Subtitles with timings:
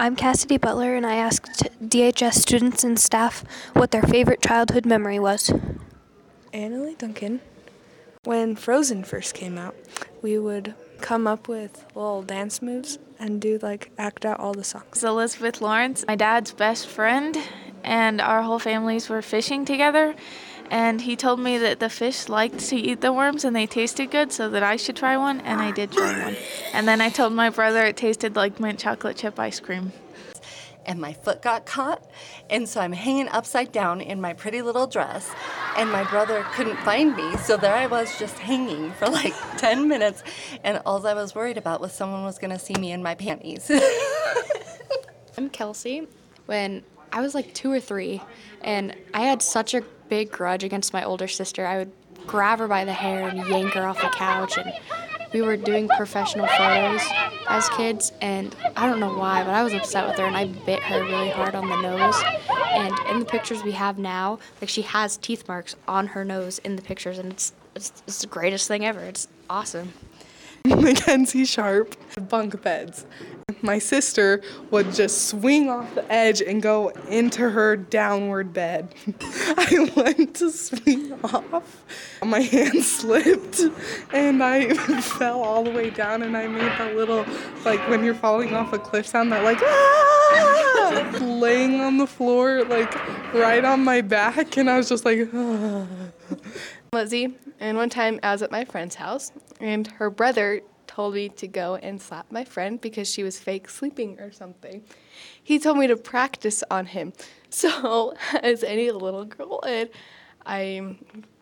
[0.00, 5.18] I'm Cassidy Butler, and I asked DHS students and staff what their favorite childhood memory
[5.18, 5.52] was.
[6.54, 7.42] Annalie Duncan.
[8.24, 9.76] When Frozen first came out,
[10.22, 14.64] we would come up with little dance moves and do like act out all the
[14.64, 14.86] songs.
[14.92, 17.36] It's Elizabeth Lawrence, my dad's best friend,
[17.84, 20.14] and our whole families were fishing together.
[20.70, 24.10] And he told me that the fish liked to eat the worms and they tasted
[24.10, 26.36] good, so that I should try one, and I did try one.
[26.72, 29.92] And then I told my brother it tasted like mint chocolate chip ice cream.
[30.86, 32.02] and my foot got caught.
[32.48, 35.28] And so I'm hanging upside down in my pretty little dress,
[35.76, 37.36] and my brother couldn't find me.
[37.38, 40.22] So there I was just hanging for like 10 minutes,
[40.64, 43.14] and all I was worried about was someone was going to see me in my
[43.14, 43.70] panties.
[45.36, 46.06] I'm Kelsey.
[46.46, 48.22] When I was like two or three,
[48.62, 51.92] and I had such a big grudge against my older sister, I would
[52.26, 54.58] grab her by the hair and yank her off the couch.
[54.58, 54.72] And
[55.32, 57.00] we were doing professional photos
[57.48, 60.46] as kids, and I don't know why, but I was upset with her, and I
[60.46, 62.20] bit her really hard on the nose.
[62.72, 66.58] And in the pictures we have now, like she has teeth marks on her nose
[66.58, 69.00] in the pictures, and it's it's, it's the greatest thing ever.
[69.00, 69.92] It's awesome.
[70.66, 71.94] Mackenzie Sharp,
[72.28, 73.06] bunk beds.
[73.62, 78.94] My sister would just swing off the edge and go into her downward bed.
[79.20, 81.84] I went to swing off.
[82.22, 83.60] My hand slipped
[84.12, 87.24] and I fell all the way down and I made that little,
[87.64, 91.18] like when you're falling off a cliff sound, that like, ah!
[91.20, 92.94] laying on the floor, like
[93.34, 94.56] right on my back.
[94.56, 95.86] And I was just like, ah.
[96.92, 99.30] Lizzie, and one time I was at my friend's house,
[99.60, 103.68] and her brother told me to go and slap my friend because she was fake
[103.70, 104.82] sleeping or something.
[105.40, 107.12] He told me to practice on him.
[107.52, 109.90] So, as any little girl would,
[110.46, 110.96] I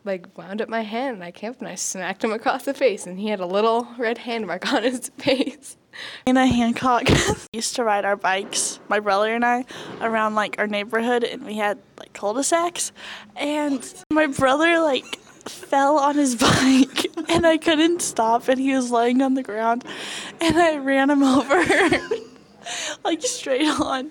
[0.06, 2.72] like wound up my hand and I came up and I smacked him across the
[2.72, 5.76] face, and he had a little red hand mark on his face.
[6.26, 7.10] Anna Hancock
[7.52, 9.66] used to ride our bikes, my brother and I,
[10.00, 12.90] around like our neighborhood, and we had like cul-de-sacs.
[13.36, 15.04] And my brother like
[15.48, 19.84] fell on his bike, and I couldn't stop, and he was laying on the ground,
[20.40, 21.64] and I ran him over,
[23.04, 24.10] like straight on.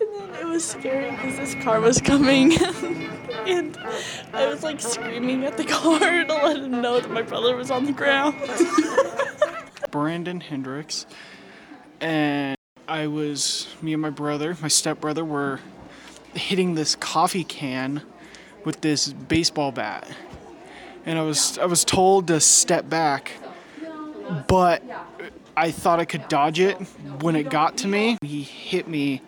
[0.00, 2.52] And then it was scary because this car was coming,
[3.46, 3.76] and
[4.32, 7.70] I was like screaming at the car to let him know that my brother was
[7.70, 8.36] on the ground.
[9.90, 11.04] Brandon Hendricks,
[12.00, 12.56] and
[12.86, 15.58] I was me and my brother, my stepbrother, were
[16.34, 18.02] hitting this coffee can
[18.64, 20.08] with this baseball bat,
[21.08, 23.32] and I was I was told to step back,
[24.46, 24.82] but
[25.56, 26.76] I thought I could dodge it.
[27.22, 29.22] When it got to me, he hit me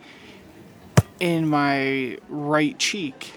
[1.19, 3.33] in my right cheek,